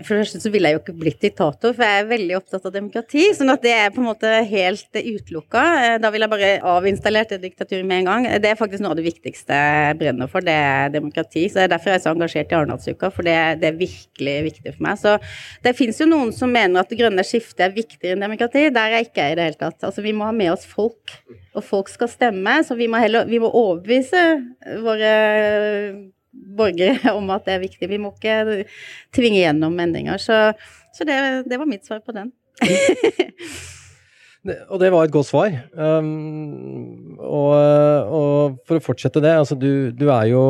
For 0.00 0.14
det 0.14 0.22
første 0.22 0.40
så 0.40 0.50
ville 0.52 0.70
jeg 0.70 0.78
jo 0.78 0.80
ikke 0.80 0.94
blitt 0.96 1.20
diktator, 1.20 1.74
for 1.76 1.84
jeg 1.84 2.00
er 2.00 2.06
veldig 2.08 2.36
opptatt 2.38 2.64
av 2.64 2.72
demokrati. 2.72 3.26
Sånn 3.36 3.52
at 3.52 3.60
det 3.60 3.74
er 3.76 3.90
på 3.92 4.00
en 4.00 4.06
måte 4.08 4.30
helt 4.48 4.96
utelukka. 4.96 5.64
Da 6.00 6.10
ville 6.14 6.24
jeg 6.24 6.32
bare 6.32 6.52
avinstallert 6.72 7.34
det 7.34 7.42
diktaturet 7.42 7.84
med 7.84 8.00
en 8.00 8.08
gang. 8.08 8.28
Det 8.40 8.48
er 8.48 8.56
faktisk 8.56 8.80
noe 8.80 8.94
av 8.94 9.00
det 9.00 9.04
viktigste 9.04 9.58
jeg 9.58 9.98
brenner 10.00 10.30
for, 10.32 10.44
det 10.46 10.54
er 10.56 10.94
demokrati. 10.94 11.44
Så 11.50 11.60
det 11.60 11.66
er 11.66 11.74
derfor 11.74 11.92
jeg 11.92 12.00
er 12.00 12.04
så 12.06 12.14
engasjert 12.14 12.54
i 12.54 12.56
Arendalsuka, 12.56 13.12
for 13.12 13.28
det, 13.28 13.36
det, 13.60 13.68
er 13.68 13.82
virkelig 13.82 14.36
viktig 14.48 14.72
for 14.78 14.86
meg. 14.88 15.02
Så 15.02 15.18
det 15.66 15.74
fins 15.76 16.00
jo 16.00 16.08
noen 16.08 16.32
som 16.36 16.56
mener 16.56 16.80
at 16.80 16.88
det 16.88 17.00
grønne 17.02 17.26
skiftet 17.28 17.66
er 17.68 17.76
viktigere 17.76 18.16
enn 18.16 18.24
demokrati. 18.24 18.64
Der 18.72 18.86
er 18.86 18.96
jeg 18.96 19.10
ikke 19.10 19.28
i 19.28 19.36
det 19.36 19.50
hele 19.50 19.60
tatt. 19.60 19.76
Altså 19.90 20.06
vi 20.06 20.16
må 20.16 20.24
ha 20.24 20.32
med 20.32 20.54
oss 20.54 20.64
folk, 20.68 21.18
og 21.52 21.68
folk 21.68 21.92
skal 21.92 22.08
stemme. 22.08 22.56
Så 22.64 22.80
vi 22.80 22.88
må, 22.88 22.96
heller, 23.02 23.28
vi 23.28 23.42
må 23.44 23.52
overbevise 23.52 24.24
våre 24.80 25.12
borgere 26.32 27.12
om 27.18 27.30
at 27.34 27.46
det 27.46 27.56
er 27.56 27.66
viktig. 27.66 27.90
Vi 27.90 28.00
må 28.00 28.14
ikke 28.14 28.64
tvinge 29.14 29.42
gjennom 29.42 29.76
endringer. 29.82 30.20
Så, 30.22 30.38
så 30.96 31.06
det, 31.08 31.18
det, 31.50 31.60
var 31.60 31.70
mitt 31.70 31.86
svar 31.88 32.02
på 32.04 32.14
den. 32.16 32.32
og 34.70 34.80
det 34.82 34.92
var 34.94 35.06
et 35.06 35.14
godt 35.14 35.30
svar. 35.30 35.58
Um, 35.76 37.18
og, 37.18 37.52
og, 37.52 38.56
for 38.68 38.78
å 38.78 38.84
fortsette 38.84 39.22
det, 39.24 39.36
altså 39.42 39.58
du, 39.58 39.92
du 39.94 40.08
er 40.12 40.32
jo 40.32 40.42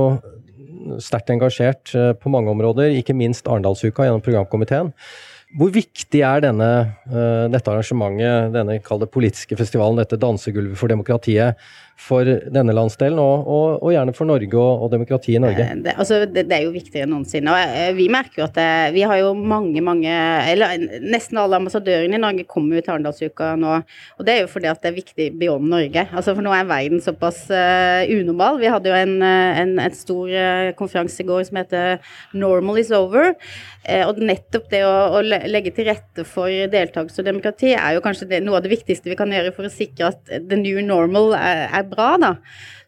sterkt 1.02 1.30
engasjert 1.34 1.92
uh, 1.96 2.12
på 2.18 2.32
mange 2.32 2.50
områder, 2.52 2.96
ikke 2.98 3.16
minst 3.16 3.50
Arendalsuka 3.50 4.06
gjennom 4.06 4.24
programkomiteen. 4.24 4.90
Hvor 5.52 5.68
viktig 5.68 6.22
er 6.24 6.40
denne, 6.40 6.68
uh, 7.12 7.44
dette 7.52 7.68
arrangementet, 7.68 8.54
denne 8.54 8.78
politiske 9.12 9.58
festivalen, 9.58 10.00
dette 10.00 10.20
dansegulvet 10.20 10.78
for 10.80 10.92
demokratiet, 10.92 11.60
for 12.00 12.26
denne 12.26 12.74
landsdelen, 12.74 13.18
og, 13.20 13.46
og, 13.46 13.66
og 13.84 13.92
gjerne 13.94 14.14
for 14.16 14.28
Norge 14.28 14.58
og, 14.58 14.84
og 14.84 14.90
demokratiet 14.92 15.38
i 15.38 15.42
Norge? 15.42 15.64
Eh, 15.64 15.82
det, 15.84 15.94
altså, 16.00 16.22
det, 16.26 16.46
det, 16.50 16.56
er 16.56 16.66
jo 16.66 16.74
viktigere 16.74 17.06
enn 17.06 17.14
noensinne. 17.14 17.52
og 17.52 17.74
eh, 17.78 17.92
Vi 17.96 18.08
merker 18.12 18.42
jo 18.42 18.46
at 18.48 18.56
det, 18.58 18.68
vi 18.96 19.04
har 19.06 19.20
jo 19.20 19.32
mange, 19.36 19.82
mange 19.84 20.12
eller 20.52 20.74
Nesten 21.02 21.38
alle 21.40 21.58
ambassadørene 21.60 22.18
i 22.18 22.22
Norge 22.22 22.46
kommer 22.48 22.78
jo 22.78 22.84
til 22.84 22.94
Arendalsuka 22.94 23.52
nå. 23.60 23.78
Og 24.18 24.26
det 24.26 24.34
er 24.34 24.40
jo 24.42 24.50
fordi 24.50 24.70
at 24.70 24.82
det 24.82 24.90
er 24.90 24.98
viktig 24.98 25.28
beyond 25.40 25.68
Norge. 25.70 26.06
Altså 26.10 26.34
For 26.34 26.44
nå 26.44 26.54
er 26.56 26.68
verden 26.68 27.02
såpass 27.02 27.44
uh, 27.52 28.02
unormal. 28.10 28.58
Vi 28.62 28.70
hadde 28.72 28.90
jo 28.90 28.96
en, 28.96 29.14
en, 29.22 29.74
en 29.82 29.96
stor 29.96 30.30
uh, 30.32 30.72
konferanse 30.78 31.22
i 31.22 31.28
går 31.28 31.44
som 31.48 31.60
heter 31.60 32.00
'Normal 32.32 32.80
is 32.82 32.92
over'. 32.94 33.34
Uh, 33.82 34.04
og 34.08 34.20
nettopp 34.22 34.68
det 34.72 34.82
å, 34.86 34.92
å, 35.18 35.22
legge 35.22 35.72
til 35.74 35.88
rette 35.90 36.26
for 36.28 36.50
deltakelse 36.72 37.22
og 37.22 37.28
demokrati 37.28 37.72
er 37.74 37.96
jo 37.96 38.04
kanskje 38.04 38.28
det, 38.30 38.42
noe 38.46 38.60
av 38.60 38.66
det 38.66 38.70
viktigste 38.74 39.10
vi 39.10 39.18
kan 39.18 39.32
gjøre 39.32 39.50
for 39.56 39.66
å 39.66 39.72
sikre 39.72 40.12
at 40.12 40.30
the 40.30 40.58
new 40.58 40.78
normal 40.86 41.34
er, 41.34 41.66
er 41.66 41.81
bra, 41.88 42.14
da. 42.20 42.32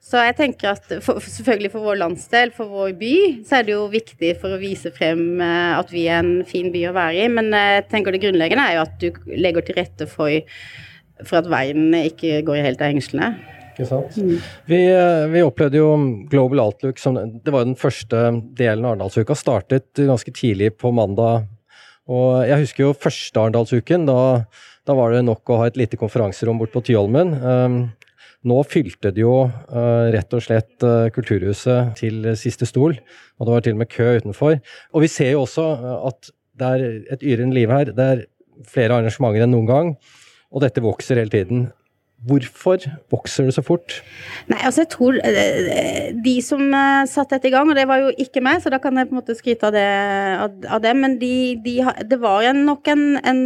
Så 0.04 0.20
jeg 0.20 0.36
tenker 0.36 0.74
at 0.74 0.90
for, 1.04 1.22
selvfølgelig 1.22 1.70
for 1.72 1.86
vår 1.88 1.96
landsdel, 2.02 2.52
for 2.52 2.68
vår 2.68 2.92
by, 3.00 3.14
så 3.48 3.58
er 3.58 3.66
det 3.66 3.72
jo 3.72 3.86
viktig 3.92 4.34
for 4.42 4.52
å 4.52 4.60
vise 4.60 4.92
frem 4.92 5.40
eh, 5.40 5.72
at 5.78 5.92
vi 5.94 6.04
er 6.12 6.20
en 6.20 6.42
fin 6.48 6.68
by 6.74 6.82
å 6.90 6.96
være 6.96 7.22
i. 7.22 7.30
Men 7.32 7.48
eh, 7.56 7.78
jeg 7.78 7.86
tenker 7.94 8.12
det 8.12 8.20
grunnleggende 8.26 8.66
er 8.68 8.76
jo 8.76 8.84
at 8.84 8.98
du 9.00 9.32
legger 9.32 9.64
til 9.64 9.78
rette 9.80 10.08
for, 10.10 10.52
for 11.24 11.40
at 11.40 11.48
verden 11.48 11.96
ikke 12.02 12.42
går 12.44 12.60
helt 12.66 12.84
av 12.84 12.92
hengslene. 12.92 13.32
Ikke 13.74 13.88
sant. 13.88 14.20
Mm. 14.20 14.36
Vi, 14.68 14.82
eh, 14.92 15.24
vi, 15.32 15.42
opplevde 15.42 15.80
jo 15.80 15.88
Global 16.30 16.66
Outlook 16.66 17.00
som 17.00 17.16
Det 17.16 17.50
var 17.50 17.64
jo 17.64 17.72
den 17.72 17.80
første 17.80 18.22
delen 18.60 18.84
av 18.84 18.92
Arendalsuka. 18.92 19.34
Startet 19.38 20.04
ganske 20.04 20.36
tidlig 20.36 20.74
på 20.78 20.92
mandag. 20.94 21.48
Og 22.12 22.44
jeg 22.44 22.66
husker 22.66 22.90
jo 22.90 22.94
første 23.08 23.40
Arendalsuken. 23.40 24.04
Da, 24.04 24.44
da 24.84 25.00
var 25.00 25.16
det 25.16 25.24
nok 25.24 25.48
å 25.48 25.62
ha 25.62 25.72
et 25.72 25.80
lite 25.80 25.96
konferanserom 25.96 26.60
bort 26.60 26.76
på 26.76 26.84
Tyholmen. 26.84 27.34
Um, 27.40 27.78
nå 28.48 28.60
fylte 28.68 29.12
det 29.14 29.24
jo 29.24 29.36
uh, 29.48 30.06
rett 30.12 30.36
og 30.36 30.44
slett 30.44 30.84
uh, 30.84 31.08
Kulturhuset 31.14 31.94
til 32.00 32.32
siste 32.38 32.68
stol, 32.68 32.98
og 33.38 33.46
det 33.46 33.54
var 33.54 33.64
til 33.64 33.76
og 33.76 33.84
med 33.84 33.92
kø 33.92 34.10
utenfor. 34.20 34.58
Og 34.92 35.04
vi 35.04 35.12
ser 35.12 35.34
jo 35.34 35.44
også 35.46 35.68
uh, 35.80 35.94
at 36.10 36.32
det 36.60 36.74
er 36.74 36.84
et 37.16 37.24
yrende 37.24 37.56
liv 37.56 37.72
her. 37.72 37.94
Det 37.96 38.10
er 38.10 38.26
flere 38.70 39.00
arrangementer 39.00 39.46
enn 39.46 39.56
noen 39.56 39.70
gang, 39.70 39.96
og 40.52 40.62
dette 40.62 40.84
vokser 40.84 41.18
hele 41.18 41.32
tiden. 41.32 41.70
Hvorfor 42.24 42.80
vokser 43.12 43.44
det 43.44 43.52
så 43.56 43.60
fort? 43.60 43.98
Nei, 44.48 44.60
altså 44.64 44.84
jeg 44.84 44.88
tror 44.94 45.18
De 46.24 46.34
som 46.46 46.62
satte 47.10 47.34
dette 47.34 47.50
i 47.50 47.52
gang, 47.52 47.68
og 47.68 47.76
det 47.76 47.84
var 47.90 48.00
jo 48.00 48.14
ikke 48.22 48.40
meg, 48.40 48.62
så 48.62 48.72
da 48.72 48.78
kan 48.80 48.96
jeg 48.96 49.10
på 49.10 49.12
en 49.12 49.18
måte 49.18 49.36
skryte 49.36 49.68
av 49.68 49.74
det, 49.74 50.62
av 50.72 50.80
det 50.80 50.94
men 50.96 51.18
de, 51.20 51.34
de, 51.66 51.74
det 52.08 52.20
var 52.22 52.48
nok 52.56 52.88
en, 52.94 53.04
en, 53.20 53.42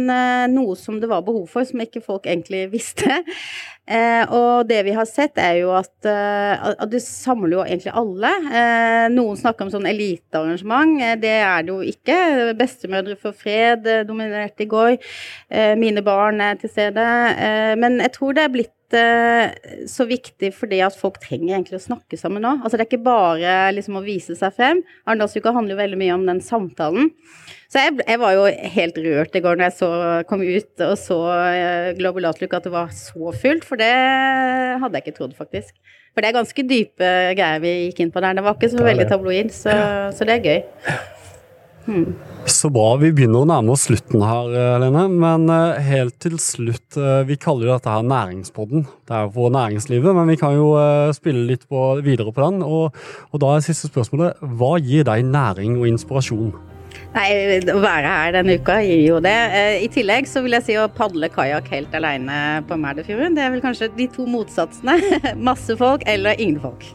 noe 0.53 0.77
som 0.79 1.01
det 1.01 1.09
var 1.11 1.25
behov 1.27 1.49
for, 1.51 1.67
som 1.67 1.83
ikke 1.83 2.05
folk 2.05 2.29
egentlig 2.29 2.69
visste. 2.71 3.19
Eh, 3.89 4.23
og 4.37 4.67
det 4.69 4.83
vi 4.85 4.93
har 4.93 5.07
sett, 5.09 5.39
er 5.41 5.55
jo 5.63 5.71
at, 5.73 5.91
uh, 6.05 6.75
at 6.75 6.89
det 6.91 7.01
samler 7.01 7.55
jo 7.55 7.63
egentlig 7.63 7.93
alle. 7.97 8.29
Eh, 8.53 9.05
noen 9.09 9.39
snakker 9.39 9.65
om 9.65 9.71
sånn 9.73 9.89
elitearrangement. 9.89 10.99
Eh, 11.01 11.15
det 11.17 11.33
er 11.41 11.65
det 11.65 11.73
jo 11.73 11.79
ikke. 11.93 12.17
Bestemødre 12.59 13.17
for 13.17 13.33
fred 13.33 13.87
eh, 13.89 14.03
dominerte 14.05 14.67
i 14.67 14.69
går. 14.69 14.97
Eh, 15.49 15.73
mine 15.81 16.03
barn 16.05 16.41
er 16.45 16.59
til 16.61 16.69
stede. 16.69 17.07
men 17.79 17.97
jeg 18.03 18.11
tror 18.13 18.33
det 18.37 18.43
er 18.43 18.53
blitt 18.53 18.69
eh, 18.69 18.78
så 18.89 20.05
viktig 20.09 20.49
fordi 20.57 20.79
at 20.81 20.95
folk 20.97 21.19
trenger 21.21 21.53
egentlig 21.53 21.77
å 21.77 21.83
snakke 21.83 22.17
sammen 22.17 22.41
nå. 22.41 22.55
Altså 22.63 22.77
det 22.77 22.85
er 22.85 22.89
ikke 22.89 23.05
bare 23.05 23.53
liksom 23.75 23.99
å 23.99 24.03
vise 24.05 24.33
seg 24.39 24.55
frem. 24.55 24.81
Arendalsuka 25.05 25.53
handler 25.53 25.75
jo 25.75 25.81
veldig 25.83 25.99
mye 26.01 26.15
om 26.15 26.25
den 26.25 26.41
samtalen. 26.41 27.11
Så 27.69 27.83
jeg, 27.83 27.99
jeg, 28.01 28.17
var 28.17 28.33
jo 28.33 28.47
helt 28.73 28.97
rørt 29.05 29.35
i 29.37 29.43
går 29.45 29.59
når 29.59 29.67
jeg 29.67 29.77
så, 29.77 29.91
kom 30.29 30.41
ut 30.41 30.83
og 30.87 30.95
så 30.97 31.19
eh, 31.35 31.91
Global 31.99 32.31
Outlook 32.31 32.55
at 32.57 32.65
det 32.65 32.73
var 32.73 32.89
så 32.97 33.29
fullt, 33.43 33.67
for 33.67 33.77
det 33.77 33.91
hadde 34.81 34.97
jeg 34.97 35.05
ikke 35.05 35.17
trodd, 35.19 35.37
faktisk. 35.37 35.75
For 36.15 36.25
det 36.25 36.31
er 36.31 36.39
ganske 36.39 36.65
dype 36.65 37.13
greier 37.37 37.61
vi 37.61 37.75
gikk 37.85 38.01
inn 38.01 38.15
på 38.15 38.25
der. 38.25 38.39
Det 38.39 38.47
var 38.47 38.57
ikke 38.57 38.73
så 38.73 38.89
veldig 38.89 39.07
tabloid, 39.11 39.53
så, 39.53 39.77
så 40.17 40.25
det 40.25 40.39
er 40.39 40.49
gøy. 40.49 40.59
Så 42.49 42.69
bra. 42.73 42.95
Vi 42.99 43.11
begynner 43.13 43.43
å 43.43 43.47
nærme 43.49 43.73
oss 43.75 43.85
slutten 43.87 44.23
her, 44.25 44.49
eh, 44.57 44.77
Lene. 44.81 45.05
Men 45.11 45.49
eh, 45.53 45.81
helt 45.85 46.17
til 46.23 46.37
slutt, 46.41 46.97
eh, 46.97 47.21
vi 47.29 47.37
kaller 47.39 47.67
jo 47.67 47.75
dette 47.75 47.93
her 47.93 48.05
næringspodden. 48.07 48.85
Det 49.07 49.15
er 49.15 49.27
jo 49.27 49.33
for 49.35 49.53
næringslivet, 49.53 50.15
men 50.17 50.31
vi 50.31 50.37
kan 50.39 50.55
jo 50.57 50.71
spille 51.15 51.45
litt 51.49 51.67
på, 51.69 52.01
videre 52.05 52.33
på 52.33 52.45
den. 52.45 52.63
Og, 52.65 52.95
og 53.31 53.43
da 53.43 53.53
er 53.55 53.65
siste 53.65 53.91
spørsmålet, 53.91 54.41
hva 54.59 54.75
gir 54.81 55.07
deg 55.07 55.25
næring 55.29 55.77
og 55.79 55.87
inspirasjon? 55.91 56.53
Nei, 57.13 57.27
Å 57.69 57.79
være 57.81 58.09
her 58.09 58.33
denne 58.37 58.57
uka 58.61 58.79
gir 58.85 59.01
jo 59.05 59.19
det. 59.23 59.35
I 59.81 59.89
tillegg 59.93 60.29
så 60.29 60.43
vil 60.45 60.57
jeg 60.57 60.65
si 60.67 60.77
å 60.77 60.89
padle 60.93 61.29
kajakk 61.33 61.69
helt 61.73 61.93
alene 61.97 62.61
på 62.69 62.77
Merdefjorden. 62.81 63.37
Det 63.37 63.45
er 63.45 63.53
vel 63.53 63.65
kanskje 63.65 63.91
de 63.97 64.09
to 64.13 64.25
motsatsene. 64.29 64.99
Masse 65.49 65.77
folk 65.79 66.05
eller 66.09 66.37
ingen 66.37 66.61
folk. 66.61 66.85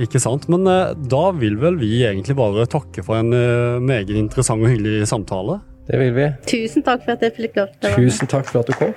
Ikke 0.00 0.20
sant. 0.22 0.48
Men 0.50 0.66
uh, 0.66 0.94
da 0.94 1.28
vil 1.36 1.58
vel 1.60 1.78
vi 1.80 2.02
egentlig 2.06 2.36
bare 2.38 2.66
takke 2.70 3.04
for 3.06 3.20
en 3.20 3.30
uh, 3.34 3.82
meget 3.82 4.10
interessant 4.18 4.64
og 4.64 4.72
hyggelig 4.72 5.06
samtale. 5.10 5.60
Det 5.88 6.00
vil 6.00 6.14
vi. 6.16 6.28
Tusen 6.48 6.84
takk 6.84 7.04
for 7.04 7.12
at 7.14 7.22
jeg 7.26 7.34
fikk 7.36 7.58
lov 7.60 7.68
til 7.76 7.90
å 7.90 7.98
Tusen 8.00 8.30
takk 8.30 8.48
for 8.48 8.64
at 8.64 8.70
du 8.70 8.74
kom. 8.78 8.92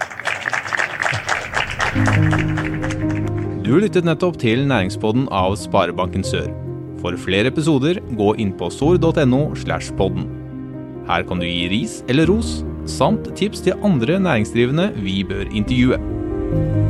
Du 3.68 3.74
lyttet 3.75 4.08
nettopp 4.08 4.38
til 4.39 4.63
næringspodden 4.70 5.27
av 5.36 5.58
Sparebanken 5.60 6.24
Sør. 6.24 6.48
For 7.01 7.18
flere 7.20 7.51
episoder, 7.51 8.00
gå 8.18 8.32
inn 8.42 8.54
på 8.58 8.72
sor.no 8.74 9.42
slash 9.60 9.92
podden. 10.00 10.30
Her 11.08 11.27
kan 11.27 11.44
du 11.44 11.48
gi 11.48 11.68
ris 11.72 12.00
eller 12.12 12.27
ros, 12.32 12.62
samt 12.88 13.27
tips 13.36 13.63
til 13.68 13.77
andre 13.86 14.20
næringsdrivende 14.24 14.94
vi 15.04 15.20
bør 15.27 15.51
intervjue. 15.51 16.87